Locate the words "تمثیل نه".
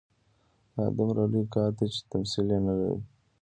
2.11-2.73